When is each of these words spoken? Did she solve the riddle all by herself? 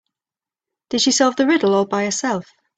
Did 0.89 1.01
she 1.01 1.11
solve 1.11 1.35
the 1.35 1.45
riddle 1.45 1.75
all 1.75 1.85
by 1.85 2.05
herself? 2.05 2.49